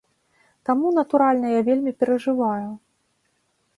Таму, 0.69 0.87
натуральна, 0.99 1.47
я 1.59 1.67
вельмі 1.69 1.91
перажываю. 2.05 2.67